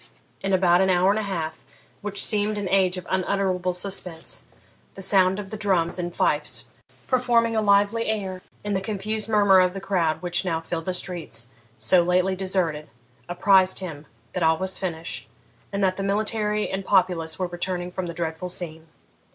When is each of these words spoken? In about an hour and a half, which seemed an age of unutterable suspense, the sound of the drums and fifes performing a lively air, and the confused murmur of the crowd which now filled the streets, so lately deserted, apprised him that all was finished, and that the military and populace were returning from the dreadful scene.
In 0.41 0.51
about 0.51 0.81
an 0.81 0.89
hour 0.89 1.11
and 1.11 1.19
a 1.19 1.29
half, 1.29 1.63
which 2.01 2.25
seemed 2.25 2.57
an 2.57 2.67
age 2.69 2.97
of 2.97 3.05
unutterable 3.07 3.71
suspense, 3.71 4.45
the 4.95 5.01
sound 5.03 5.37
of 5.37 5.51
the 5.51 5.57
drums 5.57 5.99
and 5.99 6.11
fifes 6.11 6.65
performing 7.05 7.55
a 7.55 7.61
lively 7.61 8.07
air, 8.07 8.41
and 8.63 8.75
the 8.75 8.81
confused 8.81 9.29
murmur 9.29 9.59
of 9.59 9.75
the 9.75 9.79
crowd 9.79 10.23
which 10.23 10.43
now 10.43 10.59
filled 10.59 10.85
the 10.85 10.95
streets, 10.95 11.49
so 11.77 12.01
lately 12.01 12.35
deserted, 12.35 12.89
apprised 13.29 13.77
him 13.77 14.07
that 14.33 14.41
all 14.41 14.57
was 14.57 14.75
finished, 14.75 15.29
and 15.71 15.83
that 15.83 15.97
the 15.97 16.03
military 16.03 16.67
and 16.67 16.83
populace 16.83 17.37
were 17.37 17.45
returning 17.45 17.91
from 17.91 18.07
the 18.07 18.13
dreadful 18.15 18.49
scene. 18.49 18.87